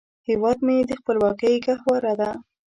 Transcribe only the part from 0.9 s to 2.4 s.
خپلواکۍ ګهواره ده